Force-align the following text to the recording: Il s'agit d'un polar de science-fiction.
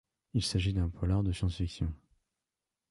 Il 0.33 0.43
s'agit 0.43 0.73
d'un 0.73 0.89
polar 0.89 1.21
de 1.21 1.31
science-fiction. 1.31 1.93